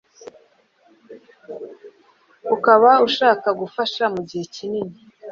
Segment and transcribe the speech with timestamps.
[2.55, 4.95] ukaba ubasha kugufasha mugihe kinini